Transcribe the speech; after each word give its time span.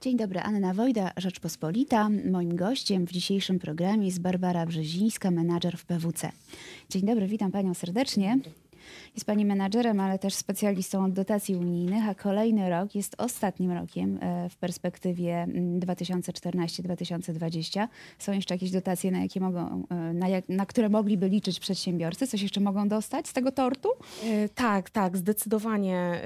Dzień 0.00 0.16
dobry, 0.16 0.40
Anna 0.40 0.74
Wojda, 0.74 1.10
Rzeczpospolita. 1.16 2.08
Moim 2.30 2.56
gościem 2.56 3.06
w 3.06 3.12
dzisiejszym 3.12 3.58
programie 3.58 4.06
jest 4.06 4.20
Barbara 4.20 4.66
Brzezińska, 4.66 5.30
menadżer 5.30 5.76
w 5.78 5.84
PWC. 5.84 6.32
Dzień 6.90 7.02
dobry, 7.02 7.26
witam 7.26 7.52
Panią 7.52 7.74
serdecznie. 7.74 8.38
Jest 9.14 9.26
Pani 9.26 9.44
menadżerem, 9.44 10.00
ale 10.00 10.18
też 10.18 10.34
specjalistą 10.34 11.04
od 11.04 11.12
dotacji 11.12 11.56
unijnych, 11.56 12.08
a 12.08 12.14
kolejny 12.14 12.70
rok 12.70 12.94
jest 12.94 13.14
ostatnim 13.18 13.72
rokiem 13.72 14.18
e, 14.20 14.48
w 14.48 14.56
perspektywie 14.56 15.46
2014-2020. 15.78 17.88
Są 18.18 18.32
jeszcze 18.32 18.54
jakieś 18.54 18.70
dotacje, 18.70 19.10
na, 19.10 19.18
jakie 19.18 19.40
mogą, 19.40 19.84
e, 19.90 19.94
na, 19.94 20.28
jak, 20.28 20.48
na 20.48 20.66
które 20.66 20.88
mogliby 20.88 21.28
liczyć 21.28 21.60
przedsiębiorcy? 21.60 22.26
Coś 22.26 22.42
jeszcze 22.42 22.60
mogą 22.60 22.88
dostać 22.88 23.28
z 23.28 23.32
tego 23.32 23.52
tortu? 23.52 23.88
E, 24.24 24.48
tak, 24.48 24.90
tak, 24.90 25.16
zdecydowanie. 25.16 26.20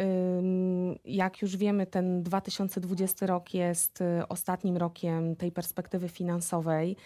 Jak 1.05 1.43
już 1.43 1.57
wiemy, 1.57 1.87
ten 1.87 2.23
2020 2.23 3.27
rok 3.27 3.55
jest 3.55 4.03
ostatnim 4.29 4.77
rokiem 4.77 5.37
tej 5.37 5.53
perspektywy 5.53 6.09
finansowej. 6.09 6.97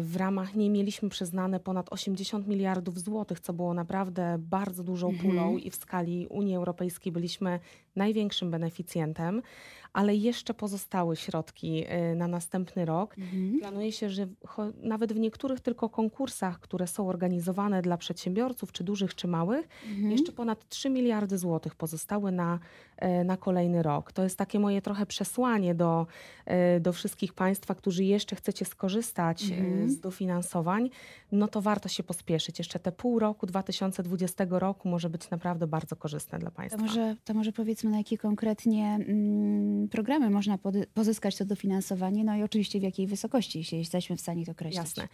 W 0.00 0.16
ramach 0.16 0.54
niej 0.54 0.70
mieliśmy 0.70 1.08
przyznane 1.08 1.60
ponad 1.60 1.92
80 1.92 2.46
miliardów 2.46 2.98
złotych, 2.98 3.40
co 3.40 3.52
było 3.52 3.74
naprawdę 3.74 4.36
bardzo 4.38 4.84
dużą 4.84 5.08
mhm. 5.08 5.30
pulą 5.30 5.56
i 5.56 5.70
w 5.70 5.76
skali 5.76 6.26
Unii 6.26 6.56
Europejskiej 6.56 7.12
byliśmy 7.12 7.60
największym 7.96 8.50
beneficjentem, 8.50 9.42
ale 9.92 10.14
jeszcze 10.14 10.54
pozostały 10.54 11.16
środki 11.16 11.84
y, 12.12 12.16
na 12.16 12.28
następny 12.28 12.84
rok. 12.84 13.18
Mhm. 13.18 13.58
Planuje 13.60 13.92
się, 13.92 14.10
że 14.10 14.26
nawet 14.76 15.12
w 15.12 15.18
niektórych 15.18 15.60
tylko 15.60 15.88
konkursach, 15.88 16.60
które 16.60 16.86
są 16.86 17.08
organizowane 17.08 17.82
dla 17.82 17.96
przedsiębiorców, 17.96 18.72
czy 18.72 18.84
dużych, 18.84 19.14
czy 19.14 19.28
małych, 19.28 19.68
mhm. 19.88 20.10
jeszcze 20.10 20.32
ponad 20.32 20.68
3 20.68 20.90
miliardy 20.90 21.38
złotych 21.38 21.74
pozostały 21.74 22.32
na, 22.32 22.58
y, 23.20 23.24
na 23.24 23.36
kolejny 23.36 23.82
rok. 23.82 24.12
To 24.12 24.22
jest 24.22 24.38
takie 24.38 24.58
moje 24.58 24.82
trochę 24.82 25.06
przesłanie 25.06 25.74
do, 25.74 26.06
y, 26.76 26.80
do 26.80 26.92
wszystkich 26.92 27.32
Państwa, 27.32 27.74
którzy 27.74 28.04
jeszcze 28.04 28.36
chcecie 28.36 28.64
skorzystać 28.64 29.42
mhm. 29.42 29.90
z 29.90 30.00
dofinansowań, 30.00 30.90
no 31.32 31.48
to 31.48 31.60
warto 31.60 31.88
się 31.88 32.02
pospieszyć. 32.02 32.58
Jeszcze 32.58 32.78
te 32.78 32.92
pół 32.92 33.18
roku 33.18 33.46
2020 33.46 34.46
roku 34.50 34.88
może 34.88 35.10
być 35.10 35.30
naprawdę 35.30 35.66
bardzo 35.66 35.96
korzystne 35.96 36.38
dla 36.38 36.50
Państwa. 36.50 36.78
To 36.78 36.84
może, 36.84 37.16
to 37.24 37.34
może 37.34 37.52
powiedz 37.52 37.81
powiedzmy, 37.82 37.90
na 37.90 37.98
jakie 37.98 38.18
konkretnie 38.18 38.94
mm, 38.94 39.88
programy 39.88 40.30
można 40.30 40.58
pozyskać 40.94 41.36
to 41.36 41.44
dofinansowanie, 41.44 42.24
no 42.24 42.36
i 42.36 42.42
oczywiście 42.42 42.80
w 42.80 42.82
jakiej 42.82 43.06
wysokości, 43.06 43.58
jeśli 43.58 43.78
jesteśmy 43.78 44.16
w 44.16 44.20
stanie 44.20 44.46
to 44.46 44.52
określić. 44.52 44.76
Jasne. 44.76 45.08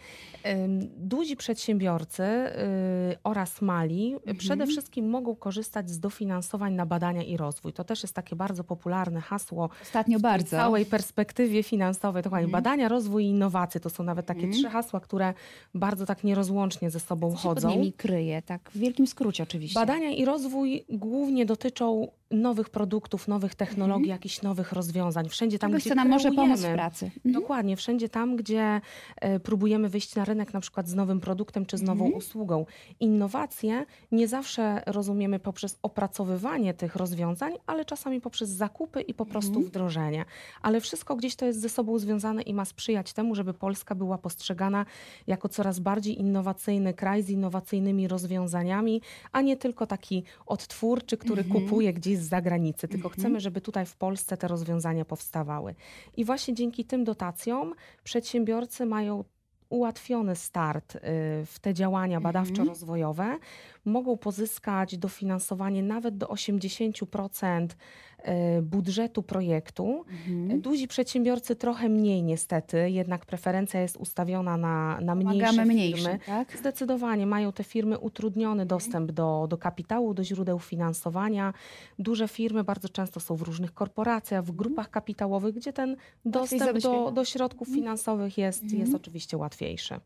Duzi 0.97 1.35
przedsiębiorcy 1.35 2.23
y, 2.23 3.17
oraz 3.23 3.61
mali 3.61 4.13
mhm. 4.13 4.37
przede 4.37 4.67
wszystkim 4.67 5.09
mogą 5.09 5.35
korzystać 5.35 5.89
z 5.89 5.99
dofinansowań 5.99 6.73
na 6.73 6.85
badania 6.85 7.23
i 7.23 7.37
rozwój. 7.37 7.73
To 7.73 7.83
też 7.83 8.03
jest 8.03 8.15
takie 8.15 8.35
bardzo 8.35 8.63
popularne 8.63 9.21
hasło. 9.21 9.69
Ostatnio 9.81 10.19
w 10.19 10.21
bardzo. 10.21 10.47
W 10.47 10.49
całej 10.49 10.85
perspektywie 10.85 11.63
finansowej. 11.63 12.23
Dokładnie. 12.23 12.45
Mhm. 12.45 12.63
Badania, 12.63 12.87
rozwój 12.87 13.25
i 13.25 13.27
innowacje 13.27 13.81
to 13.81 13.89
są 13.89 14.03
nawet 14.03 14.25
takie 14.25 14.43
mhm. 14.43 14.53
trzy 14.53 14.69
hasła, 14.69 14.99
które 14.99 15.33
bardzo 15.73 16.05
tak 16.05 16.23
nierozłącznie 16.23 16.89
ze 16.89 16.99
sobą 16.99 17.31
Co 17.31 17.37
chodzą. 17.37 17.61
Co 17.61 17.67
pod 17.67 17.77
nimi 17.77 17.93
kryje, 17.93 18.41
tak 18.41 18.71
w 18.71 18.77
wielkim 18.77 19.07
skrócie 19.07 19.43
oczywiście. 19.43 19.79
Badania 19.79 20.09
i 20.09 20.25
rozwój 20.25 20.85
głównie 20.89 21.45
dotyczą 21.45 22.07
nowych 22.31 22.69
produktów, 22.69 23.27
nowych 23.27 23.55
technologii, 23.55 24.03
mhm. 24.03 24.09
jakichś 24.09 24.41
nowych 24.41 24.71
rozwiązań. 24.71 25.29
Wszędzie 25.29 25.59
tam, 25.59 25.71
Czegoś, 25.71 25.81
gdzie 25.81 25.89
co 25.89 25.95
nam 25.95 26.09
może 26.09 26.31
pomóc 26.31 26.59
w 26.59 26.73
pracy. 26.73 27.05
Mhm. 27.05 27.33
Dokładnie, 27.33 27.75
wszędzie 27.75 28.09
tam, 28.09 28.35
gdzie 28.35 28.81
e, 29.15 29.39
próbujemy 29.39 29.89
wyjść 29.89 30.15
na 30.15 30.25
rynek 30.25 30.53
na 30.53 30.59
przykład 30.59 30.87
z 30.87 30.95
nowym 30.95 31.19
produktem 31.19 31.65
czy 31.65 31.77
z 31.77 31.81
nową 31.81 32.05
mhm. 32.05 32.17
usługą. 32.17 32.65
Innowacje 32.99 33.85
nie 34.11 34.27
zawsze 34.27 34.83
rozumiemy 34.85 35.39
poprzez 35.39 35.79
opracowywanie 35.83 36.73
tych 36.73 36.95
rozwiązań, 36.95 37.53
ale 37.67 37.85
czasami 37.85 38.21
poprzez 38.21 38.49
zakupy 38.49 39.01
i 39.01 39.13
po 39.13 39.25
prostu 39.25 39.49
mhm. 39.49 39.65
wdrożenie. 39.65 40.25
Ale 40.61 40.81
wszystko 40.81 41.15
gdzieś 41.15 41.35
to 41.35 41.45
jest 41.45 41.61
ze 41.61 41.69
sobą 41.69 41.99
związane 41.99 42.41
i 42.41 42.53
ma 42.53 42.65
sprzyjać 42.65 43.13
temu, 43.13 43.35
żeby 43.35 43.53
Polska 43.53 43.95
była 43.95 44.17
postrzegana 44.17 44.85
jako 45.27 45.49
coraz 45.49 45.79
bardziej 45.79 46.19
innowacyjny 46.19 46.93
kraj 46.93 47.23
z 47.23 47.29
innowacyjnymi 47.29 48.07
rozwiązaniami, 48.07 49.01
a 49.31 49.41
nie 49.41 49.57
tylko 49.57 49.87
taki 49.87 50.23
odtwórczy, 50.45 51.17
który 51.17 51.41
mhm. 51.41 51.61
kupuje 51.61 51.93
gdzieś 51.93 52.18
z 52.19 52.27
zagranicy, 52.27 52.87
tylko 52.87 53.07
mhm. 53.07 53.19
chcemy, 53.19 53.39
żeby 53.39 53.61
tutaj 53.61 53.85
w 53.85 53.95
Polsce 53.95 54.37
te 54.37 54.47
rozwiązania 54.47 55.05
powstawały. 55.05 55.75
I 56.17 56.25
właśnie 56.25 56.53
dzięki 56.53 56.85
tym 56.85 57.03
dotacjom 57.03 57.73
przedsiębiorcy 58.03 58.85
mają 58.85 59.23
ułatwiony 59.69 60.35
start 60.35 60.95
y, 60.95 60.99
w 61.45 61.55
te 61.61 61.73
działania 61.73 62.17
mhm. 62.17 62.23
badawczo-rozwojowe, 62.23 63.37
mogą 63.85 64.17
pozyskać 64.17 64.97
dofinansowanie 64.97 65.83
nawet 65.83 66.17
do 66.17 66.27
80% 66.27 67.67
y, 67.69 68.18
budżetu 68.61 69.23
projektu. 69.23 70.05
Mhm. 70.27 70.61
Duzi 70.61 70.87
przedsiębiorcy 70.87 71.55
trochę 71.55 71.89
mniej 71.89 72.23
niestety, 72.23 72.89
jednak 72.89 73.25
preferencja 73.25 73.81
jest 73.81 73.97
ustawiona 73.97 74.57
na, 74.57 75.01
na 75.01 75.15
mniejsze 75.15 75.65
firmy. 75.65 76.19
Tak? 76.25 76.57
Zdecydowanie 76.57 77.25
mają 77.25 77.51
te 77.51 77.63
firmy 77.63 77.99
utrudniony 77.99 78.65
dostęp 78.65 79.11
do, 79.11 79.47
do 79.49 79.57
kapitału, 79.57 80.13
do 80.13 80.23
źródeł 80.23 80.59
finansowania. 80.59 81.53
Duże 81.99 82.27
firmy 82.27 82.63
bardzo 82.63 82.89
często 82.89 83.19
są 83.19 83.35
w 83.35 83.41
różnych 83.41 83.73
korporacjach, 83.73 84.43
w 84.43 84.51
grupach 84.51 84.89
kapitałowych, 84.89 85.55
gdzie 85.55 85.73
ten 85.73 85.95
dostęp 86.25 86.79
do, 86.79 87.11
do 87.11 87.25
środków 87.25 87.67
mhm. 87.67 87.75
finansowych 87.75 88.37
jest, 88.37 88.63
jest 88.63 88.73
mhm. 88.73 88.95
oczywiście 88.95 89.37
łatwiejszy. 89.37 89.99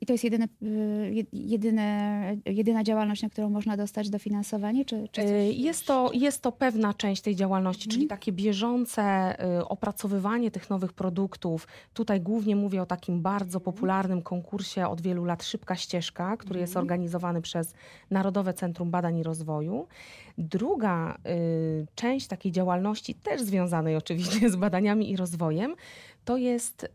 I 0.00 0.06
to 0.06 0.12
jest 0.12 0.24
jedyne, 0.24 0.48
y, 0.62 1.26
jedyne, 1.32 2.36
jedyna 2.46 2.84
działalność, 2.84 3.22
na 3.22 3.28
którą 3.28 3.50
można 3.50 3.76
dostać 3.76 4.10
dofinansowanie? 4.10 4.84
Czy, 4.84 5.08
czy 5.12 5.22
y, 5.22 5.52
jest, 5.52 5.86
to, 5.86 6.10
jest 6.14 6.42
to 6.42 6.52
pewna 6.52 6.94
część 6.94 7.22
tej 7.22 7.36
działalności, 7.36 7.84
mhm. 7.84 7.94
czyli 7.94 8.06
takie 8.08 8.32
bieżące 8.32 9.36
y, 9.58 9.68
opracowywanie 9.68 10.50
tych 10.50 10.70
nowych 10.70 10.92
produktów. 10.92 11.68
Tutaj 11.94 12.20
głównie 12.20 12.56
mówię 12.56 12.82
o 12.82 12.86
takim 12.86 13.22
bardzo 13.22 13.60
popularnym 13.60 14.22
konkursie 14.22 14.88
od 14.88 15.00
wielu 15.00 15.24
lat 15.24 15.44
Szybka 15.44 15.76
Ścieżka, 15.76 16.36
który 16.36 16.58
mhm. 16.58 16.60
jest 16.60 16.76
organizowany 16.76 17.42
przez 17.42 17.74
Narodowe 18.10 18.54
Centrum 18.54 18.90
Badań 18.90 19.18
i 19.18 19.22
Rozwoju. 19.22 19.86
Druga 20.38 21.18
y, 21.26 21.86
część 21.94 22.26
takiej 22.26 22.52
działalności, 22.52 23.14
też 23.14 23.42
związanej 23.42 23.96
oczywiście 23.96 24.50
z 24.50 24.56
badaniami 24.56 25.10
i 25.10 25.16
rozwojem, 25.16 25.74
to 26.24 26.36
jest 26.36 26.84
y, 26.84 26.88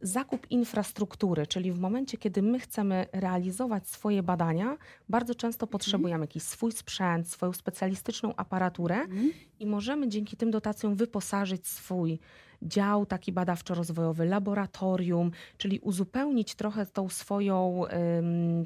zakup 0.00 0.50
infrastruktury, 0.50 1.46
czyli 1.46 1.72
w 1.72 1.78
momencie, 1.78 1.99
kiedy 2.06 2.42
my 2.42 2.58
chcemy 2.58 3.06
realizować 3.12 3.88
swoje 3.88 4.22
badania, 4.22 4.76
bardzo 5.08 5.34
często 5.34 5.64
mhm. 5.64 5.72
potrzebujemy 5.72 6.24
jakiś 6.24 6.42
swój 6.42 6.72
sprzęt, 6.72 7.28
swoją 7.28 7.52
specjalistyczną 7.52 8.36
aparaturę 8.36 8.96
mhm. 8.96 9.30
i 9.60 9.66
możemy 9.66 10.08
dzięki 10.08 10.36
tym 10.36 10.50
dotacjom 10.50 10.94
wyposażyć 10.94 11.66
swój 11.66 12.18
dział 12.62 13.06
taki 13.06 13.32
badawczo-rozwojowy, 13.32 14.24
laboratorium, 14.24 15.30
czyli 15.56 15.78
uzupełnić 15.78 16.54
trochę 16.54 16.86
tą 16.86 17.08
swoją 17.08 17.84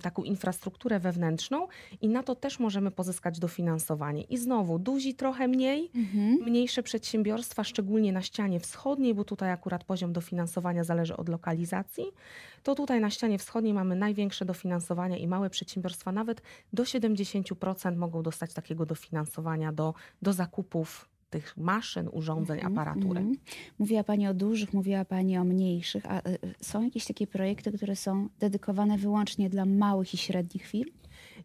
taką 0.03 0.22
infrastrukturę 0.22 1.00
wewnętrzną 1.00 1.69
i 2.00 2.09
na 2.09 2.22
to 2.22 2.34
też 2.34 2.59
możemy 2.59 2.91
pozyskać 2.91 3.38
dofinansowanie. 3.38 4.22
I 4.22 4.38
znowu, 4.38 4.78
duzi 4.78 5.15
trochę 5.15 5.49
mniej, 5.49 5.91
mhm. 5.94 6.34
mniejsze 6.34 6.82
przedsiębiorstwa, 6.82 7.65
szczególnie 7.65 8.12
na 8.12 8.22
ścianie 8.22 8.60
wschodniej, 8.60 9.15
bo 9.15 9.25
tutaj 9.25 9.50
akurat 9.50 9.84
poziom 9.84 10.12
dofinansowania 10.12 10.84
zależy 10.84 11.16
od 11.16 11.28
lokalizacji, 11.28 12.05
to 12.62 12.75
tutaj 12.75 13.00
na 13.00 13.11
ścianie 13.11 13.38
wschodniej 13.38 13.75
mamy 13.75 13.97
największe 13.97 14.44
dofinansowania 14.44 15.16
i 15.16 15.26
małe 15.26 15.50
przedsiębiorstwa 15.50 16.12
nawet 16.12 16.43
do 16.72 16.82
70% 16.82 17.97
mogą 17.97 18.22
dostać 18.22 18.55
takiego 18.55 18.87
dofinansowania 18.87 19.72
do, 19.72 19.94
do 20.22 20.32
zakupów 20.32 21.14
tych 21.34 21.56
maszyn, 21.56 22.09
urządzeń, 22.12 22.61
mm 22.61 22.72
-hmm, 22.72 22.81
aparatury. 22.81 23.21
Mm 23.21 23.34
-hmm. 23.34 23.39
Mówiła 23.78 24.05
Pani 24.05 24.28
o 24.28 24.34
dużych, 24.34 24.72
mówiła 24.72 25.05
Pani 25.05 25.39
o 25.39 25.45
mniejszych, 25.45 26.06
a 26.06 26.19
y, 26.19 26.39
są 26.61 26.83
jakieś 26.83 27.06
takie 27.06 27.27
projekty, 27.27 27.72
które 27.72 27.97
są 27.97 28.28
dedykowane 28.41 28.99
wyłącznie 28.99 29.50
dla 29.50 29.65
małych 29.65 30.15
i 30.15 30.17
średnich 30.17 30.67
firm? 30.67 30.91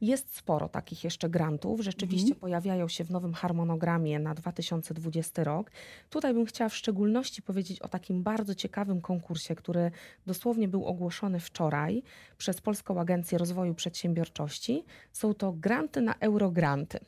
Jest 0.01 0.35
sporo 0.35 0.69
takich 0.69 1.03
jeszcze 1.03 1.29
grantów. 1.29 1.79
Rzeczywiście 1.79 2.27
mhm. 2.27 2.39
pojawiają 2.39 2.87
się 2.87 3.03
w 3.03 3.11
nowym 3.11 3.33
harmonogramie 3.33 4.19
na 4.19 4.33
2020 4.33 5.43
rok. 5.43 5.71
Tutaj 6.09 6.33
bym 6.33 6.45
chciała 6.45 6.69
w 6.69 6.75
szczególności 6.75 7.41
powiedzieć 7.41 7.81
o 7.81 7.87
takim 7.87 8.23
bardzo 8.23 8.55
ciekawym 8.55 9.01
konkursie, 9.01 9.55
który 9.55 9.91
dosłownie 10.25 10.67
był 10.67 10.85
ogłoszony 10.85 11.40
wczoraj 11.40 12.03
przez 12.37 12.61
Polską 12.61 12.99
Agencję 12.99 13.37
Rozwoju 13.37 13.75
Przedsiębiorczości. 13.75 14.84
Są 15.11 15.34
to 15.34 15.51
granty 15.51 16.02
na 16.02 16.16
eurogranty. 16.19 16.99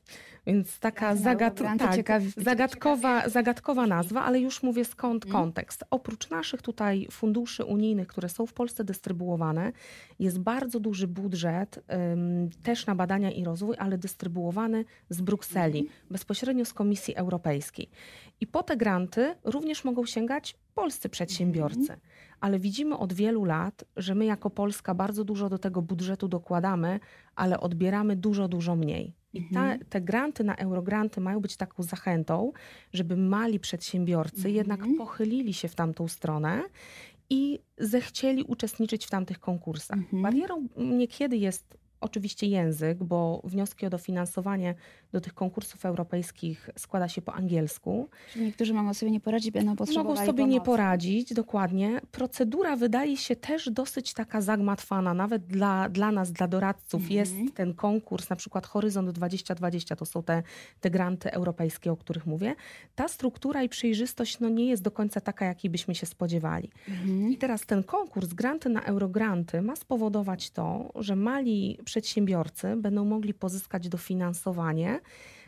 Więc 0.46 0.80
taka 0.80 1.16
zagad 1.16 1.58
tak, 1.80 1.96
ciekawi, 1.96 2.32
zagadkowa, 2.38 3.16
ciekawi. 3.16 3.34
zagadkowa 3.34 3.88
nazwa, 3.88 4.24
ale 4.24 4.40
już 4.40 4.64
mówię 4.64 4.86
skąd 4.86 5.26
mhm. 5.26 5.44
kontekst. 5.44 5.84
Oprócz 5.90 6.30
naszych 6.30 6.62
tutaj 6.62 7.08
funduszy 7.12 7.66
unijnych, 7.66 8.08
które 8.08 8.30
są 8.30 8.46
w 8.46 8.54
Polsce 8.54 8.84
dystrybuowane, 8.84 9.72
jest 10.20 10.40
bardzo 10.40 10.80
duży 10.80 11.08
budżet 11.08 11.84
um, 11.90 12.50
też 12.64 12.81
na 12.86 12.96
badania 12.96 13.32
i 13.32 13.44
rozwój, 13.44 13.76
ale 13.80 13.98
dystrybuowany 13.98 14.86
z 15.10 15.22
Brukseli, 15.22 15.80
mhm. 15.80 15.98
bezpośrednio 16.10 16.66
z 16.66 16.74
Komisji 16.74 17.16
Europejskiej. 17.16 17.90
I 18.42 18.48
po 18.48 18.64
te 18.64 18.78
granty 18.78 19.36
również 19.44 19.84
mogą 19.84 20.06
sięgać 20.06 20.58
polscy 20.76 21.10
przedsiębiorcy. 21.10 21.80
Mhm. 21.80 22.00
Ale 22.40 22.60
widzimy 22.60 22.98
od 22.98 23.14
wielu 23.14 23.46
lat, 23.46 23.84
że 23.98 24.16
my 24.16 24.26
jako 24.26 24.50
Polska 24.50 24.96
bardzo 24.96 25.24
dużo 25.24 25.50
do 25.50 25.58
tego 25.58 25.82
budżetu 25.82 26.28
dokładamy, 26.28 27.00
ale 27.36 27.60
odbieramy 27.60 28.16
dużo, 28.16 28.48
dużo 28.48 28.76
mniej. 28.76 29.14
I 29.34 29.50
ta, 29.54 29.78
te 29.90 30.02
granty 30.02 30.44
na 30.44 30.56
eurogranty 30.56 31.22
mają 31.22 31.40
być 31.40 31.58
taką 31.58 31.84
zachętą, 31.84 32.52
żeby 32.94 33.18
mali 33.18 33.60
przedsiębiorcy 33.60 34.52
jednak 34.52 34.80
pochylili 34.98 35.54
się 35.54 35.68
w 35.68 35.76
tamtą 35.76 36.08
stronę 36.08 36.64
i 37.30 37.60
zechcieli 37.78 38.44
uczestniczyć 38.44 39.06
w 39.06 39.10
tamtych 39.10 39.40
konkursach. 39.40 40.00
Barierą 40.14 40.68
niekiedy 40.78 41.38
jest 41.38 41.78
oczywiście 42.02 42.48
język, 42.48 43.04
bo 43.04 43.42
wnioski 43.44 43.86
o 43.86 43.90
dofinansowanie 43.90 44.76
do 45.12 45.22
tych 45.22 45.34
konkursów 45.34 45.86
europejskich 45.86 46.70
składa 46.78 47.08
się 47.08 47.22
po 47.22 47.34
angielsku. 47.34 48.10
Czyli 48.34 48.46
niektórzy 48.46 48.74
mogą 48.74 48.94
sobie 48.94 49.12
nie 49.12 49.20
poradzić, 49.20 49.52
będą 49.52 49.76
potrzebowali 49.76 50.08
Mogą 50.08 50.26
sobie 50.26 50.44
pomocy. 50.44 50.54
nie 50.54 50.62
poradzić, 50.62 51.34
dokładnie. 51.34 52.02
Procedura 52.12 52.76
wydaje 52.76 53.18
się 53.18 53.36
też 53.36 53.70
dosyć 53.70 54.14
taka 54.14 54.42
zagmatwana, 54.42 55.14
nawet 55.14 55.46
dla, 55.46 55.90
dla 55.90 56.12
nas, 56.12 56.32
dla 56.32 56.48
doradców. 56.48 57.02
Mhm. 57.02 57.20
Jest 57.20 57.56
ten 57.56 57.74
konkurs, 57.74 58.30
na 58.30 58.36
przykład 58.36 58.68
Horyzont 58.68 59.12
2020, 59.12 59.96
to 59.96 60.06
są 60.06 60.24
te, 60.24 60.44
te 60.80 60.90
granty 60.90 61.32
europejskie, 61.32 61.92
o 61.92 61.98
których 61.98 62.26
mówię. 62.26 62.56
Ta 62.96 63.08
struktura 63.08 63.64
i 63.64 63.70
przejrzystość 63.70 64.40
no, 64.40 64.50
nie 64.50 64.66
jest 64.66 64.84
do 64.84 64.92
końca 64.92 65.22
taka, 65.22 65.46
jakiej 65.46 65.72
byśmy 65.72 65.96
się 65.96 66.06
spodziewali. 66.06 66.70
Mhm. 66.90 67.32
I 67.32 67.38
teraz 67.38 67.62
ten 67.66 67.84
konkurs, 67.84 68.34
granty 68.34 68.70
na 68.70 68.84
eurogranty, 68.84 69.62
ma 69.62 69.76
spowodować 69.76 70.52
to, 70.52 70.92
że 70.96 71.16
mali 71.16 71.80
przedsiębiorcy 71.92 72.76
będą 72.78 73.06
mogli 73.06 73.34
pozyskać 73.34 73.90
dofinansowanie 73.90 75.00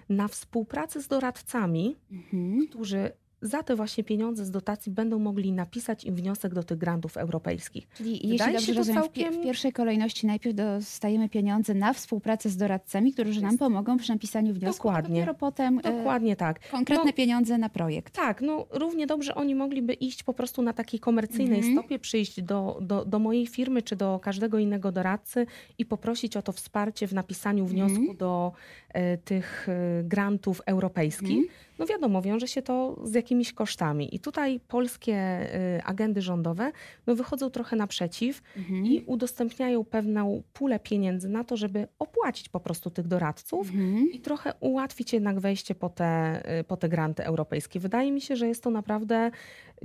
na 0.10 0.28
współpracę 0.28 1.01
z 1.01 1.07
doradcami, 1.07 1.95
Mhm. 2.12 2.68
którzy 2.68 3.12
za 3.44 3.63
te 3.63 3.75
właśnie 3.75 4.04
pieniądze 4.04 4.45
z 4.45 4.51
dotacji 4.51 4.92
będą 4.92 5.19
mogli 5.19 5.51
napisać 5.51 6.04
im 6.06 6.16
wniosek 6.16 6.54
do 6.54 6.63
tych 6.63 6.78
grantów 6.78 7.18
europejskich. 7.18 7.88
Czyli 7.98 8.13
Wydaje 8.13 8.31
jeśli 8.31 8.54
dobrze 8.54 8.74
to 8.74 8.78
rozumiem, 8.78 9.01
całkiem- 9.04 9.34
w 9.34 9.44
pierwszej 9.44 9.74
kolejności 9.74 10.28
najpierw 10.28 10.56
dostajemy 10.56 11.30
pieniądze 11.30 11.74
na 11.74 11.94
współpracę 11.94 12.50
z 12.50 12.57
doradcami, 12.57 13.13
którzy 13.13 13.42
nam 13.42 13.57
pomogą 13.57 13.98
przy 13.98 14.10
napisaniu 14.13 14.54
wniosku, 14.54 14.90
a 14.90 14.92
Dokładnie. 14.92 15.16
dopiero 15.19 15.34
potem 15.34 15.80
e, 15.80 15.81
Dokładnie 15.81 16.36
tak. 16.36 16.69
konkretne 16.69 17.06
No, 17.06 17.13
pieniądze 17.13 17.57
na 17.57 17.69
projekt. 17.69 18.13
Tak, 18.16 18.42
no 18.42 18.66
równie 18.72 19.07
dobrze 19.07 19.36
oni 19.36 19.56
mogliby 19.56 19.94
iść 19.94 20.24
po 20.24 20.34
prostu 20.34 20.62
na 20.62 20.74
takiej 20.74 21.00
komercyjnej 21.00 21.57
Mhm. 21.60 21.78
stopie, 21.78 22.00
przyjść 22.00 22.42
do, 22.42 22.78
do, 22.81 23.06
do 23.06 23.19
mojej 23.19 23.48
firmy 23.48 23.81
czy 23.81 23.96
do 23.96 24.19
każdego 24.24 24.60
innego 24.60 24.92
doradcy 24.92 25.46
i 25.78 25.86
poprosić 25.86 26.38
o 26.38 26.42
to 26.42 26.51
wsparcie 26.51 27.07
w 27.07 27.13
napisaniu 27.13 27.66
wniosku 27.66 28.00
Mhm. 28.00 28.18
do 28.18 28.51
e, 28.94 29.18
tych 29.18 29.68
e, 29.69 30.04
grantów 30.04 30.62
europejskich. 30.66 31.30
Mhm. 31.38 31.48
No 31.80 31.86
wiadomo, 31.86 32.22
wiąże 32.22 32.48
się 32.48 32.62
to 32.62 33.00
z 33.04 33.14
jakimiś 33.14 33.54
kosztami. 33.54 34.16
I 34.16 34.20
tutaj 34.20 34.60
polskie 34.60 35.14
e, 35.16 35.81
agendy 35.86 36.22
rządowe 36.22 36.72
no, 37.08 37.16
wychodzą 37.16 37.50
trochę 37.50 37.75
naprzeciw 37.75 38.42
Mhm. 38.58 38.86
i 38.86 39.04
udostępniają 39.06 39.84
pewną 39.86 40.44
pulę 40.54 40.80
pieniędzy 40.80 41.30
na 41.30 41.44
to, 41.44 41.58
żeby 41.58 41.88
opłacić 42.00 42.50
po 42.50 42.60
prostu 42.60 42.90
tych 42.90 43.08
doradców 43.08 43.68
Mhm. 43.70 44.12
i 44.12 44.20
trochę 44.20 44.54
ułatwić 44.60 45.14
jednak 45.14 45.40
wejście 45.40 45.75
po 45.75 45.90
te, 45.90 46.42
y, 46.60 46.64
po 46.64 46.78
te 46.78 46.90
granty 46.90 47.24
europejskie. 47.25 47.80
Wydaje 47.80 48.12
mi 48.12 48.22
się, 48.22 48.36
że 48.36 48.48
jest 48.48 48.64
to 48.64 48.70
naprawdę 48.70 49.31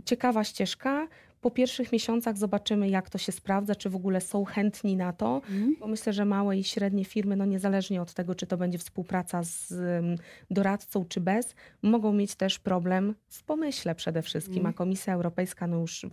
ciekawa 0.04 0.44
ścieżka. 0.44 1.08
Po 1.40 1.50
pierwszych 1.50 1.92
miesiącach 1.92 2.38
zobaczymy, 2.38 2.88
jak 2.88 3.10
to 3.10 3.18
się 3.18 3.32
sprawdza, 3.32 3.74
czy 3.74 3.90
w 3.90 3.96
ogóle 3.96 4.20
są 4.20 4.44
chętni 4.44 4.96
na 4.96 5.12
to, 5.12 5.34
Mhm. 5.34 5.76
bo 5.80 5.86
myślę, 5.86 6.12
że 6.12 6.24
małe 6.24 6.56
i 6.58 6.64
średnie 6.64 7.04
firmy, 7.04 7.36
no 7.36 7.44
niezależnie 7.44 8.02
od 8.02 8.14
tego, 8.14 8.34
czy 8.34 8.46
to 8.46 8.56
będzie 8.56 8.78
współpraca 8.78 9.42
z 9.42 9.72
ym, 9.72 10.16
doradcą, 10.50 11.04
czy 11.04 11.20
bez, 11.20 11.54
mogą 11.82 12.12
mieć 12.12 12.34
też 12.34 12.58
problem 12.58 13.14
w 13.28 13.42
pomyśle 13.44 13.94
przede 13.94 14.22
wszystkim, 14.22 14.56
Mhm. 14.56 14.74
a 14.74 14.78
Komisja 14.78 15.14
Europejska 15.14 15.66
no 15.66 15.76
już 15.76 16.06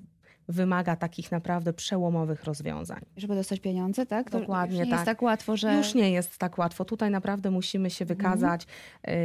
wymaga 0.47 0.95
takich 0.95 1.31
naprawdę 1.31 1.73
przełomowych 1.73 2.43
rozwiązań. 2.43 3.01
Żeby 3.17 3.35
dostać 3.35 3.59
pieniądze, 3.59 4.05
tak? 4.05 4.29
To 4.31 4.39
Dokładnie 4.39 4.77
już 4.77 4.85
nie 4.85 4.91
jest 4.91 5.05
tak. 5.05 5.15
tak 5.17 5.21
łatwo, 5.21 5.57
że... 5.57 5.73
Już 5.77 5.93
nie 5.93 6.11
jest 6.11 6.37
tak 6.37 6.57
łatwo. 6.57 6.85
Tutaj 6.85 7.11
naprawdę 7.11 7.51
musimy 7.51 7.89
się 7.89 8.05
wykazać 8.05 8.67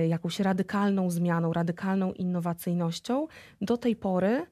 y, 0.02 0.06
jakąś 0.06 0.40
radykalną 0.40 1.10
zmianą, 1.10 1.52
radykalną 1.52 2.12
innowacyjnością. 2.12 3.26
Do 3.60 3.76
tej 3.76 3.96
pory 3.96 4.46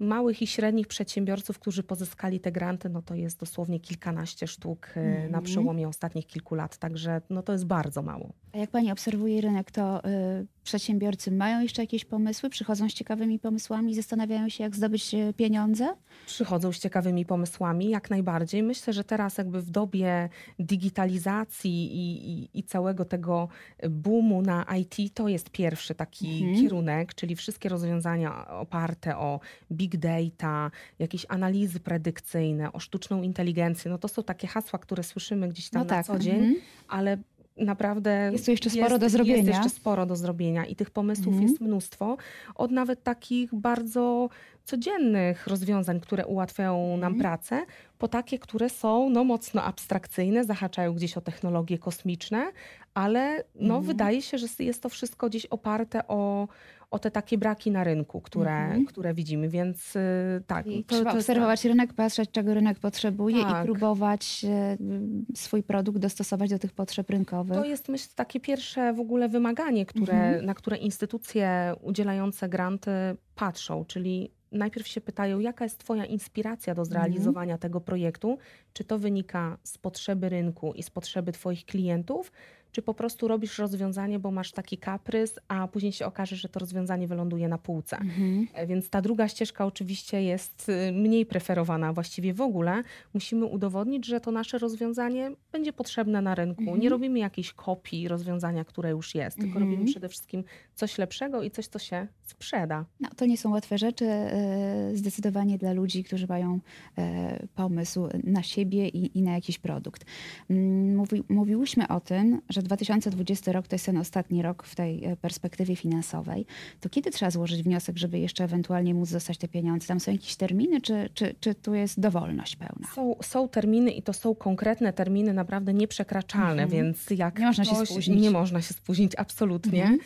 małych 0.00 0.42
i 0.42 0.46
średnich 0.46 0.86
przedsiębiorców, 0.86 1.58
którzy 1.58 1.82
pozyskali 1.82 2.40
te 2.40 2.52
granty, 2.52 2.88
no 2.88 3.02
to 3.02 3.14
jest 3.14 3.40
dosłownie 3.40 3.80
kilkanaście 3.80 4.46
sztuk 4.46 4.88
y, 4.96 5.00
na 5.00 5.26
Mhm. 5.26 5.44
przełomie 5.44 5.88
ostatnich 5.88 6.26
kilku 6.26 6.54
lat. 6.54 6.78
Także 6.78 7.20
no 7.30 7.42
to 7.42 7.52
jest 7.52 7.66
bardzo 7.66 8.02
mało. 8.02 8.32
A 8.52 8.58
jak 8.58 8.70
pani 8.70 8.92
obserwuje 8.92 9.40
rynek, 9.40 9.70
to 9.70 10.04
y, 10.04 10.46
przedsiębiorcy 10.64 11.30
mają 11.30 11.60
jeszcze 11.60 11.82
jakieś 11.82 12.04
pomysły, 12.04 12.50
przychodzą 12.50 12.88
z 12.88 12.94
ciekawymi 12.94 13.38
pomysłami, 13.38 13.94
zastanawiają 13.94 14.48
się, 14.48 14.64
jak 14.64 14.76
zdobyć 14.76 15.14
y, 15.14 15.34
pieniądze? 15.36 15.88
przychodzą 16.26 16.72
z 16.72 16.78
ciekawymi 16.78 17.26
pomysłami, 17.26 17.90
jak 17.90 18.10
najbardziej. 18.10 18.62
Myślę, 18.62 18.92
że 18.92 19.04
teraz 19.04 19.38
jakby 19.38 19.62
w 19.62 19.70
dobie 19.70 20.28
digitalizacji 20.58 21.96
i, 21.96 22.30
i, 22.30 22.58
i 22.58 22.62
całego 22.62 23.04
tego 23.04 23.48
boomu 23.90 24.42
na 24.42 24.66
IT 24.78 25.14
to 25.14 25.28
jest 25.28 25.50
pierwszy 25.50 25.94
taki 25.94 26.40
Mhm. 26.42 26.54
kierunek, 26.62 27.14
czyli 27.14 27.36
wszystkie 27.36 27.68
rozwiązania 27.68 28.48
oparte 28.48 29.16
o 29.16 29.40
big 29.72 29.96
data, 29.96 30.70
jakieś 30.98 31.26
analizy 31.28 31.80
predykcyjne, 31.80 32.72
o 32.72 32.78
sztuczną 32.78 33.22
inteligencję. 33.22 33.90
No 33.90 33.98
to 33.98 34.08
są 34.08 34.22
takie 34.22 34.46
hasła, 34.46 34.78
które 34.78 35.02
słyszymy 35.02 35.48
gdzieś 35.48 35.70
tam 35.70 35.80
no 35.80 35.84
na 35.84 35.90
tak. 35.90 36.06
co 36.06 36.18
dzień, 36.18 36.34
mhm. 36.34 36.56
ale 36.88 37.18
naprawdę 37.60 38.28
Jest 38.32 38.44
tu 38.44 38.50
jeszcze 38.50 38.70
sporo 38.70 38.98
do 38.98 39.08
zrobienia. 39.08 39.36
Jest 39.36 39.48
jeszcze 39.48 39.70
sporo 39.70 40.06
do 40.06 40.16
zrobienia 40.16 40.64
i 40.66 40.76
tych 40.76 40.90
pomysłów 40.90 41.26
Mhm. 41.26 41.42
jest 41.48 41.60
mnóstwo. 41.60 42.16
Od 42.54 42.70
nawet 42.70 43.02
takich 43.02 43.54
bardzo 43.54 44.28
codziennych 44.64 45.46
rozwiązań, 45.46 46.00
które 46.00 46.26
ułatwiają 46.26 46.96
nam 46.96 47.12
Mhm. 47.12 47.18
pracę, 47.20 47.62
po 47.98 48.08
takie, 48.08 48.38
które 48.38 48.68
są 48.68 49.10
no, 49.10 49.24
mocno 49.24 49.62
abstrakcyjne, 49.64 50.44
zahaczają 50.44 50.94
gdzieś 50.94 51.16
o 51.16 51.20
technologie 51.20 51.78
kosmiczne, 51.78 52.52
ale 52.94 53.44
no, 53.54 53.74
Mhm. 53.74 53.82
wydaje 53.84 54.22
się, 54.22 54.38
że 54.38 54.46
jest 54.58 54.82
to 54.82 54.88
wszystko 54.88 55.28
gdzieś 55.28 55.46
oparte 55.46 56.08
o, 56.08 56.48
o 56.90 56.98
te 56.98 57.10
takie 57.10 57.38
braki 57.38 57.70
na 57.70 57.84
rynku, 57.84 58.20
które, 58.20 58.56
Mhm. 58.56 58.84
które 58.86 59.14
widzimy, 59.14 59.48
więc 59.48 59.96
y, 59.96 60.00
tak. 60.46 60.66
I 60.66 60.84
to- 60.84 60.94
trzeba 60.96 61.10
to 61.12 61.16
obserwować 61.18 61.64
rynek, 61.64 61.92
patrzeć, 61.92 62.30
czego 62.30 62.54
rynek 62.54 62.78
potrzebuje 62.78 63.42
Tak. 63.42 63.64
i 63.64 63.66
próbować 63.66 64.44
y, 64.44 65.36
swój 65.36 65.62
produkt 65.62 65.98
dostosować 65.98 66.50
do 66.50 66.58
tych 66.58 66.72
potrzeb 66.72 67.10
rynkowych. 67.10 67.56
To 67.58 67.64
jest 67.64 67.88
myślę 67.88 68.12
takie 68.16 68.40
pierwsze 68.40 68.92
w 68.92 69.00
ogóle 69.00 69.28
wymaganie, 69.28 69.86
które, 69.86 70.14
Mhm. 70.14 70.44
na 70.46 70.54
które 70.54 70.76
instytucje 70.76 71.74
udzielające 71.82 72.48
granty 72.48 72.90
patrzą, 73.34 73.84
czyli 73.84 74.30
najpierw 74.52 74.86
się 74.88 75.00
pytają, 75.00 75.38
jaka 75.38 75.64
jest 75.64 75.78
Twoja 75.78 76.04
inspiracja 76.04 76.74
do 76.74 76.84
zrealizowania 76.84 77.58
tego 77.58 77.80
projektu, 77.80 78.38
czy 78.72 78.84
to 78.84 78.98
wynika 78.98 79.58
z 79.62 79.78
potrzeby 79.78 80.28
rynku 80.28 80.72
i 80.72 80.82
z 80.82 80.90
potrzeby 80.90 81.32
Twoich 81.32 81.64
klientów, 81.66 82.32
czy 82.72 82.82
po 82.82 82.94
prostu 82.94 83.28
robisz 83.28 83.58
rozwiązanie, 83.58 84.18
bo 84.18 84.30
masz 84.30 84.52
taki 84.52 84.78
kaprys, 84.78 85.38
a 85.48 85.68
później 85.68 85.92
się 85.92 86.06
okaże, 86.06 86.36
że 86.36 86.48
to 86.48 86.60
rozwiązanie 86.60 87.06
wyląduje 87.08 87.48
na 87.48 87.58
półce. 87.58 87.96
Mhm. 87.96 88.46
E, 88.54 88.66
Więc 88.66 88.90
ta 88.90 89.02
druga 89.02 89.28
ścieżka 89.28 89.66
oczywiście 89.66 90.22
jest 90.22 90.68
y, 90.68 90.92
mniej 90.92 91.26
preferowana 91.26 91.92
właściwie 91.92 92.34
w 92.34 92.40
ogóle. 92.40 92.82
Musimy 93.14 93.46
udowodnić, 93.46 94.06
że 94.06 94.20
to 94.20 94.30
nasze 94.30 94.58
rozwiązanie 94.58 95.30
będzie 95.52 95.72
potrzebne 95.72 96.22
na 96.22 96.34
rynku. 96.34 96.60
Mhm. 96.62 96.80
Nie 96.80 96.88
robimy 96.88 97.18
jakiejś 97.18 97.52
kopii 97.52 98.08
rozwiązania, 98.08 98.64
które 98.64 98.90
już 98.90 99.14
jest, 99.14 99.36
tylko 99.36 99.50
Mhm. 99.58 99.70
robimy 99.70 99.90
przede 99.90 100.08
wszystkim 100.08 100.44
coś 100.74 100.98
lepszego 100.98 101.42
i 101.42 101.50
coś, 101.50 101.66
co 101.66 101.78
się 101.78 102.06
sprzeda. 102.22 102.84
No, 103.00 103.08
to 103.16 103.26
nie 103.26 103.36
są 103.36 103.50
łatwe 103.50 103.78
rzeczy, 103.78 104.04
e, 104.06 104.90
zdecydowanie 104.94 105.58
dla 105.58 105.72
ludzi, 105.72 106.04
którzy 106.04 106.26
mają 106.26 106.60
e, 106.98 107.46
pomysł 107.54 108.08
na 108.24 108.42
siebie 108.42 108.88
i, 108.88 109.18
i 109.18 109.22
na 109.22 109.32
jakiś 109.32 109.58
produkt. 109.58 110.04
Mm, 110.50 110.96
Mówi, 110.96 111.22
mówiłyśmy 111.28 111.88
o 111.88 112.00
tym, 112.00 112.40
że 112.48 112.59
2020 112.62 113.52
rok 113.52 113.68
to 113.68 113.74
jest 113.74 113.86
ten 113.86 113.96
ostatni 113.96 114.42
rok 114.42 114.64
w 114.64 114.74
tej 114.74 115.04
e, 115.04 115.16
perspektywie 115.16 115.76
finansowej. 115.76 116.46
To 116.80 116.88
kiedy 116.88 117.10
trzeba 117.10 117.30
złożyć 117.30 117.62
wniosek, 117.62 117.96
żeby 117.98 118.18
jeszcze 118.18 118.44
ewentualnie 118.44 118.94
móc 118.94 119.10
dostać 119.12 119.38
te 119.38 119.48
pieniądze? 119.48 119.86
Tam 119.88 120.00
są 120.00 120.12
jakieś 120.12 120.36
terminy, 120.36 120.80
czy, 120.80 121.10
czy, 121.14 121.34
czy 121.40 121.54
tu 121.54 121.74
jest 121.74 122.00
dowolność 122.00 122.56
pełna? 122.56 122.88
Są, 122.94 123.14
są 123.22 123.48
terminy 123.48 123.90
i 123.90 124.02
to 124.02 124.12
są 124.12 124.34
konkretne 124.34 124.92
terminy, 124.92 125.32
naprawdę 125.34 125.74
nieprzekraczalne, 125.74 126.62
Mhm. 126.62 126.70
więc 126.70 127.10
jak 127.10 127.38
Nie 127.38 127.46
można 127.46 127.64
się 127.64 127.74
ktoś- 127.74 127.88
spóźnić. 127.88 128.22
Nie 128.22 128.30
można 128.30 128.62
się 128.62 128.74
spóźnić, 128.74 129.12
absolutnie. 129.16 129.82
Mhm. 129.82 130.00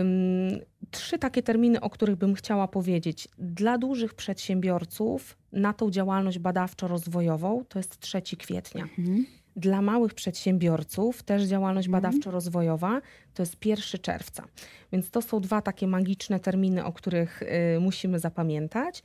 Ym, 0.00 0.60
Trzy 0.90 1.18
takie 1.18 1.42
terminy, 1.42 1.80
o 1.80 1.90
których 1.90 2.16
bym 2.16 2.34
chciała 2.34 2.68
powiedzieć. 2.68 3.28
Dla 3.38 3.78
dużych 3.78 4.14
przedsiębiorców 4.14 5.36
na 5.52 5.72
tą 5.72 5.90
działalność 5.90 6.38
badawczo-rozwojową 6.38 7.64
to 7.68 7.78
jest 7.78 7.98
3 8.00 8.22
kwietnia. 8.36 8.82
Mhm. 8.98 9.26
Dla 9.56 9.82
małych 9.82 10.14
przedsiębiorców 10.14 11.22
też 11.22 11.42
działalność 11.42 11.88
Mhm. 11.88 12.02
badawczo-rozwojowa 12.02 13.00
to 13.34 13.42
jest 13.42 13.56
1 13.66 13.98
czerwca. 14.00 14.44
Więc 14.92 15.10
to 15.10 15.22
są 15.22 15.40
dwa 15.40 15.62
takie 15.62 15.86
magiczne 15.86 16.40
terminy, 16.40 16.84
o 16.84 16.92
których 16.92 17.42
y, 17.42 17.80
musimy 17.80 18.18
zapamiętać. 18.18 19.02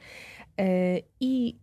Y, 0.61 0.63
I 1.19 1.55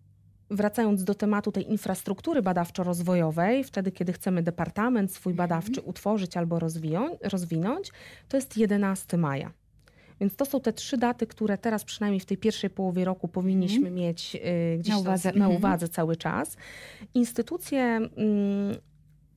wracając 0.50 1.04
do 1.04 1.14
tematu 1.14 1.52
tej 1.52 1.70
infrastruktury 1.70 2.42
badawczo-rozwojowej, 2.42 3.64
wtedy 3.64 3.92
kiedy 3.92 4.12
chcemy 4.12 4.42
departament 4.42 5.12
swój 5.14 5.32
Mhm. 5.32 5.48
badawczy 5.48 5.80
utworzyć 5.80 6.36
albo 6.36 6.58
rozwiją- 6.58 7.16
rozwinąć, 7.22 7.92
to 8.28 8.36
jest 8.36 8.56
11 8.56 9.16
maja. 9.16 9.52
Więc 10.20 10.36
to 10.36 10.44
są 10.44 10.60
te 10.60 10.72
trzy 10.72 10.96
daty, 10.98 11.26
które 11.26 11.58
teraz 11.58 11.84
przynajmniej 11.84 12.20
w 12.20 12.24
tej 12.24 12.36
pierwszej 12.36 12.70
połowie 12.70 13.04
roku 13.04 13.28
powinniśmy 13.28 13.90
mieć 13.90 14.36
y, 14.36 14.78
gdzieś 14.78 14.94
Na 14.94 14.98
uwadze. 15.00 15.28
na 15.28 15.34
Mhm. 15.34 15.56
uwadze 15.56 15.88
cały 15.88 16.16
czas. 16.16 16.56
Instytucje 17.14 17.80
mm, 17.82 18.10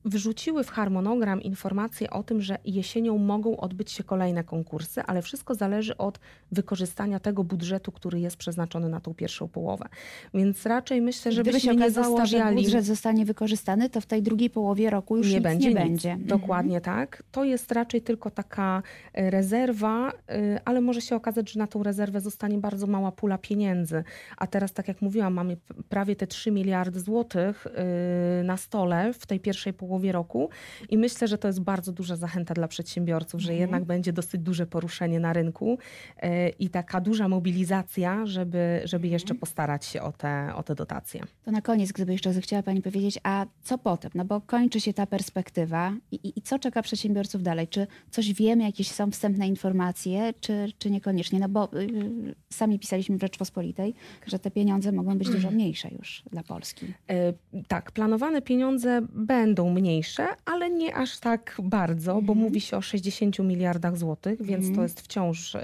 wrzuciły 0.04 0.64
w 0.64 0.70
harmonogram 0.70 1.42
informację 1.42 2.10
o 2.10 2.22
tym, 2.22 2.40
że 2.40 2.58
jesienią 2.64 3.18
mogą 3.18 3.56
odbyć 3.56 3.90
się 3.90 4.04
kolejne 4.04 4.44
konkursy, 4.44 5.02
ale 5.02 5.22
wszystko 5.22 5.54
zależy 5.54 5.96
od 5.96 6.20
wykorzystania 6.52 7.20
tego 7.20 7.44
budżetu, 7.44 7.92
który 7.92 8.20
jest 8.20 8.36
przeznaczony 8.36 8.88
na 8.88 9.00
tą 9.00 9.14
pierwszą 9.14 9.48
połowę. 9.48 9.88
Więc 10.34 10.66
raczej 10.66 11.00
myślę, 11.00 11.32
Gdyby 11.32 11.60
się 11.60 11.74
nie 11.74 11.84
okazało, 11.84 12.26
że 12.26 12.52
budżet 12.54 12.84
zostanie 12.84 13.24
wykorzystany, 13.24 13.90
to 13.90 14.00
w 14.00 14.06
tej 14.06 14.22
drugiej 14.22 14.50
połowie 14.50 14.90
roku 14.90 15.16
już 15.16 15.32
nie 15.32 15.40
będzie. 15.40 15.68
nie 15.68 15.74
nic. 15.74 15.84
będzie. 15.84 16.10
Mhm. 16.10 16.28
Dokładnie 16.28 16.80
tak. 16.80 17.22
To 17.32 17.44
jest 17.44 17.72
raczej 17.72 18.02
tylko 18.02 18.30
taka 18.30 18.82
e, 19.12 19.30
rezerwa, 19.30 20.12
e, 20.28 20.60
ale 20.64 20.80
może 20.80 21.00
się 21.00 21.16
okazać, 21.16 21.52
że 21.52 21.58
na 21.58 21.66
tą 21.66 21.82
rezerwę 21.82 22.20
zostanie 22.20 22.58
bardzo 22.58 22.86
mała 22.86 23.12
pula 23.12 23.38
pieniędzy. 23.38 24.04
A 24.36 24.46
teraz, 24.46 24.72
tak 24.72 24.88
jak 24.88 25.02
mówiłam, 25.02 25.34
mamy 25.34 25.56
prawie 25.88 26.16
te 26.16 26.26
3 26.26 26.50
miliardy 26.50 27.00
złotych 27.00 27.66
e, 27.66 28.42
na 28.42 28.56
stole 28.56 29.12
w 29.12 29.26
tej 29.26 29.40
pierwszej 29.40 29.72
połowie 29.72 29.87
roku 30.12 30.48
i 30.88 30.98
myślę, 30.98 31.28
że 31.28 31.38
to 31.38 31.48
jest 31.48 31.60
bardzo 31.60 31.92
duża 31.92 32.16
zachęta 32.16 32.54
dla 32.54 32.68
przedsiębiorców, 32.68 33.40
że 33.40 33.48
Mhm. 33.52 33.60
jednak 33.60 33.84
będzie 33.84 34.12
dosyć 34.12 34.40
duże 34.40 34.66
poruszenie 34.66 35.20
na 35.20 35.32
rynku 35.32 35.78
e, 36.16 36.48
i 36.48 36.68
taka 36.70 37.00
duża 37.00 37.28
mobilizacja, 37.28 38.26
żeby, 38.26 38.80
żeby 38.84 39.08
jeszcze 39.08 39.28
Mhm. 39.34 39.40
postarać 39.40 39.84
się 39.84 40.02
o 40.02 40.12
te, 40.12 40.50
o 40.54 40.62
te 40.62 40.74
dotacje. 40.74 41.20
To 41.44 41.50
na 41.50 41.60
koniec, 41.62 41.92
gdyby 41.92 42.12
jeszcze 42.12 42.32
zechciała 42.32 42.62
Pani 42.62 42.82
powiedzieć, 42.82 43.18
a 43.22 43.46
co 43.62 43.78
potem? 43.78 44.10
No 44.14 44.24
bo 44.24 44.40
kończy 44.40 44.80
się 44.80 44.92
ta 44.94 45.06
perspektywa 45.06 45.92
i, 46.12 46.16
i, 46.16 46.38
i 46.38 46.42
co 46.42 46.58
czeka 46.58 46.82
przedsiębiorców 46.82 47.42
dalej? 47.42 47.68
Czy 47.68 47.86
coś 48.10 48.32
wiemy, 48.32 48.64
jakieś 48.64 48.90
są 48.90 49.10
wstępne 49.10 49.48
informacje, 49.48 50.34
czy, 50.40 50.72
czy 50.78 50.90
niekoniecznie? 50.90 51.38
No 51.40 51.48
bo 51.48 51.68
y, 51.74 52.34
sami 52.52 52.78
pisaliśmy 52.78 53.18
w 53.18 53.20
Rzeczpospolitej, 53.20 53.94
że 54.26 54.38
te 54.38 54.50
pieniądze 54.50 54.92
mogą 54.92 55.18
być 55.18 55.30
dużo 55.30 55.50
mniejsze 55.58 55.88
już 55.98 56.22
dla 56.32 56.42
Polski. 56.42 56.86
E, 57.10 57.32
Tak, 57.68 57.92
planowane 57.92 58.42
pieniądze 58.42 59.00
będą 59.12 59.70
mniejsze, 59.82 60.26
ale 60.44 60.70
nie 60.70 60.94
aż 60.94 61.18
tak 61.18 61.56
bardzo, 61.62 62.12
bo 62.12 62.18
Mhm. 62.32 62.38
mówi 62.38 62.60
się 62.60 62.76
o 62.76 62.82
60 62.82 63.38
miliardach 63.38 63.96
złotych, 63.96 64.42
więc 64.42 64.64
to 64.64 64.68
Mhm. 64.68 64.82
jest 64.82 65.00
wciąż 65.00 65.54
e, 65.54 65.60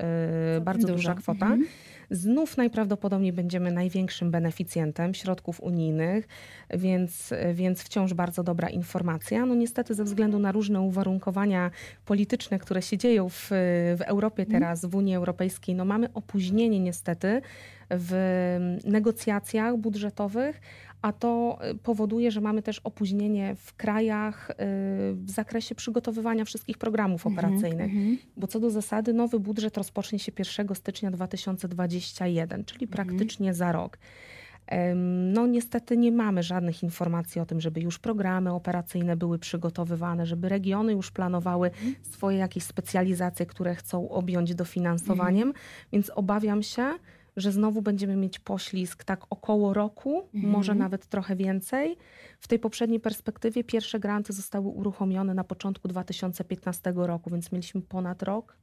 bardzo 0.62 0.88
duża 0.88 1.14
kwota. 1.14 1.46
Mhm. 1.46 1.64
Znów 2.10 2.56
najprawdopodobniej 2.56 3.32
będziemy 3.32 3.72
największym 3.72 4.30
beneficjentem 4.30 5.14
środków 5.14 5.60
unijnych, 5.60 6.28
więc, 6.74 7.34
więc 7.54 7.82
wciąż 7.82 8.14
bardzo 8.14 8.42
dobra 8.42 8.68
informacja. 8.68 9.46
No 9.46 9.54
niestety 9.54 9.94
ze 9.94 10.04
względu 10.04 10.38
na 10.38 10.52
różne 10.52 10.80
uwarunkowania 10.80 11.70
polityczne, 12.06 12.58
które 12.58 12.82
się 12.82 12.98
dzieją 12.98 13.28
w, 13.28 13.46
w 13.98 14.00
Europie 14.06 14.46
teraz, 14.46 14.84
w 14.84 14.94
Unii 14.94 15.14
Europejskiej, 15.16 15.74
no 15.74 15.84
mamy 15.84 16.12
opóźnienie 16.14 16.80
niestety 16.80 17.40
w 17.90 18.10
negocjacjach 18.84 19.76
budżetowych, 19.76 20.60
a 21.04 21.12
to 21.12 21.58
y, 21.70 21.74
powoduje, 21.74 22.30
że 22.30 22.40
mamy 22.40 22.62
też 22.62 22.78
opóźnienie 22.78 23.54
w 23.56 23.74
krajach 23.74 24.50
y, 24.50 24.54
w 25.14 25.30
zakresie 25.30 25.74
przygotowywania 25.74 26.44
wszystkich 26.44 26.78
programów 26.78 27.26
operacyjnych. 27.26 27.90
Mhm. 27.90 28.18
Bo 28.36 28.46
co 28.46 28.60
do 28.60 28.70
zasady 28.70 29.12
nowy 29.12 29.40
budżet 29.40 29.76
rozpocznie 29.76 30.18
się 30.18 30.32
1 30.38 30.74
stycznia 30.74 31.10
2021, 31.10 32.64
czyli 32.64 32.88
praktycznie 32.88 33.54
za 33.54 33.72
rok. 33.72 33.98
No 35.32 35.46
niestety 35.46 35.96
nie 35.96 36.12
mamy 36.12 36.42
żadnych 36.42 36.82
informacji 36.82 37.40
o 37.40 37.46
tym, 37.46 37.60
żeby 37.60 37.80
już 37.80 37.98
programy 37.98 38.52
operacyjne 38.52 39.16
były 39.16 39.38
przygotowywane, 39.38 40.26
żeby 40.26 40.48
regiony 40.48 40.92
już 40.92 41.10
planowały 41.10 41.70
swoje 42.02 42.38
jakieś 42.38 42.64
specjalizacje, 42.64 43.46
które 43.46 43.74
chcą 43.74 44.08
objąć 44.08 44.54
dofinansowaniem, 44.54 45.52
więc 45.92 46.10
obawiam 46.10 46.62
się, 46.62 46.94
że 47.36 47.52
znowu 47.52 47.82
będziemy 47.82 48.16
mieć 48.16 48.38
poślizg 48.38 49.04
tak 49.04 49.26
około 49.30 49.74
roku, 49.74 50.28
Mhm. 50.34 50.52
może 50.52 50.74
nawet 50.74 51.06
trochę 51.06 51.36
więcej. 51.36 51.96
W 52.40 52.48
tej 52.48 52.58
poprzedniej 52.58 53.00
perspektywie 53.00 53.64
pierwsze 53.64 54.00
granty 54.00 54.32
zostały 54.32 54.68
uruchomione 54.68 55.34
na 55.34 55.44
początku 55.44 55.88
2015 55.88 56.92
roku, 56.96 57.30
więc 57.30 57.52
mieliśmy 57.52 57.82
ponad 57.82 58.22
rok 58.22 58.56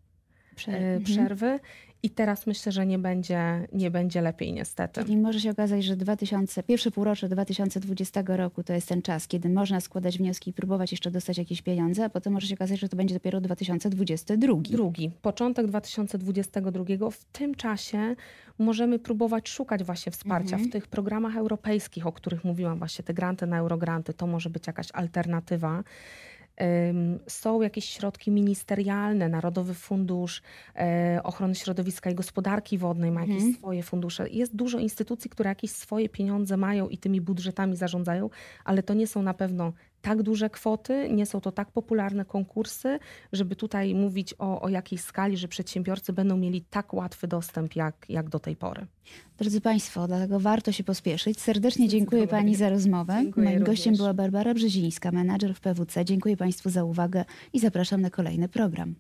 Prze- 0.56 0.72
mhm. 0.72 1.04
przerwy 1.04 1.60
i 2.04 2.10
teraz 2.10 2.48
myślę, 2.48 2.72
że 2.72 2.86
nie 2.86 3.00
będzie, 3.00 3.68
nie 3.74 3.92
będzie 3.92 4.22
lepiej 4.22 4.54
niestety. 4.54 5.04
Czyli 5.04 5.18
może 5.18 5.40
się 5.40 5.52
okazać, 5.52 5.84
że 5.84 5.96
2000, 5.96 6.64
pierwsze 6.64 6.92
półrocze 6.92 7.30
2020 7.30 8.24
roku 8.28 8.64
to 8.64 8.74
jest 8.74 8.88
ten 8.88 9.02
czas, 9.02 9.28
kiedy 9.28 9.50
można 9.50 9.82
składać 9.82 10.18
wnioski 10.18 10.50
i 10.50 10.54
próbować 10.54 10.92
jeszcze 10.92 11.12
dostać 11.12 11.38
jakieś 11.38 11.62
pieniądze, 11.62 12.06
a 12.06 12.10
potem 12.10 12.34
może 12.34 12.48
się 12.48 12.56
okazać, 12.56 12.80
że 12.80 12.90
to 12.90 12.98
będzie 12.98 13.16
dopiero 13.16 13.42
2022. 13.42 14.56
Drugi, 14.62 15.12
początek 15.22 15.68
2022. 15.68 17.12
W 17.12 17.24
tym 17.24 17.56
czasie 17.56 18.16
możemy 18.60 19.00
próbować 19.00 19.50
szukać 19.50 19.84
właśnie 19.84 20.12
wsparcia 20.12 20.56
Mhm. 20.56 20.70
w 20.70 20.74
tych 20.74 20.88
programach 20.88 21.38
europejskich, 21.38 22.08
o 22.08 22.12
których 22.12 22.44
mówiłam, 22.44 22.78
właśnie 22.78 23.06
te 23.06 23.14
granty 23.14 23.48
na 23.48 23.58
eurogranty, 23.58 24.14
to 24.14 24.28
może 24.28 24.50
być 24.50 24.68
jakaś 24.68 24.88
alternatywa. 24.94 25.84
Są 27.28 27.62
jakieś 27.62 27.86
środki 27.86 28.32
ministerialne, 28.32 29.30
Narodowy 29.30 29.74
Fundusz 29.74 30.42
e, 30.76 31.20
Ochrony 31.24 31.56
Środowiska 31.56 32.10
i 32.10 32.16
Gospodarki 32.16 32.78
Wodnej 32.78 33.12
ma 33.12 33.22
jakieś 33.22 33.36
Mhm. 33.36 33.54
swoje 33.54 33.84
fundusze. 33.84 34.30
Jest 34.30 34.56
dużo 34.56 34.80
instytucji, 34.80 35.30
które 35.30 35.50
jakieś 35.50 35.72
swoje 35.72 36.10
pieniądze 36.10 36.58
mają 36.58 36.90
i 36.90 36.98
tymi 36.98 37.22
budżetami 37.22 37.76
zarządzają, 37.76 38.30
ale 38.66 38.84
to 38.84 38.94
nie 38.94 39.08
są 39.08 39.22
na 39.22 39.34
pewno 39.34 39.74
tak 40.02 40.24
duże 40.24 40.50
kwoty, 40.50 41.10
nie 41.12 41.26
są 41.26 41.42
to 41.42 41.52
tak 41.52 41.72
popularne 41.72 42.26
konkursy, 42.26 43.00
żeby 43.34 43.56
tutaj 43.56 43.96
mówić 43.96 44.34
o, 44.40 44.62
o 44.62 44.70
jakiejś 44.70 45.02
skali, 45.02 45.38
że 45.38 45.48
przedsiębiorcy 45.48 46.14
będą 46.14 46.38
mieli 46.38 46.62
tak 46.62 46.94
łatwy 46.94 47.28
dostęp 47.28 47.76
jak, 47.76 48.06
jak 48.10 48.30
do 48.30 48.40
tej 48.40 48.56
pory. 48.56 48.86
Drodzy 49.38 49.62
Państwo, 49.62 50.08
dlatego 50.08 50.40
warto 50.40 50.72
się 50.72 50.84
pospieszyć. 50.84 51.40
Serdecznie 51.40 51.88
dziękuję. 51.88 52.28
Pani 52.28 52.56
za 52.56 52.70
rozmowę. 52.70 53.14
Dziękuję 53.22 53.46
Moim 53.46 53.60
również. 53.60 53.78
gościem 53.78 53.96
była 53.96 54.14
Barbara 54.14 54.54
Brzezińska, 54.54 55.12
menadżer 55.12 55.56
w 55.56 55.60
PWC. 55.60 56.06
Dziękuję 56.06 56.38
Państwu 56.38 56.70
za 56.70 56.84
uwagę 56.84 57.26
i 57.54 57.60
zapraszam 57.60 58.02
na 58.02 58.10
kolejny 58.10 58.50
program. 58.50 58.96